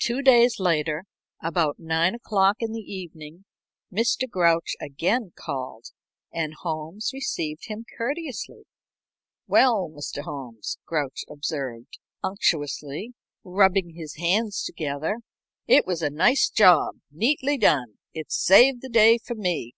Two 0.00 0.20
days 0.20 0.58
later, 0.58 1.04
about 1.40 1.78
nine 1.78 2.16
o'clock 2.16 2.56
in 2.58 2.72
the 2.72 2.80
evening, 2.80 3.44
Mr. 3.92 4.28
Grouch 4.28 4.74
again 4.80 5.30
called, 5.36 5.92
and 6.32 6.54
Holmes 6.54 7.12
received 7.12 7.66
him 7.68 7.84
courteously. 7.96 8.64
"Well, 9.46 9.88
Mr. 9.96 10.24
Holmes," 10.24 10.78
Grouch 10.86 11.22
observed, 11.30 12.00
unctuously, 12.20 13.14
rubbing 13.44 13.90
his 13.90 14.16
hands 14.16 14.64
together, 14.64 15.20
"it 15.68 15.86
was 15.86 16.02
a 16.02 16.10
nice 16.10 16.50
job, 16.50 16.96
neatly 17.12 17.56
done. 17.56 17.98
It 18.12 18.32
saved 18.32 18.82
the 18.82 18.88
day 18.88 19.18
for 19.18 19.36
me. 19.36 19.74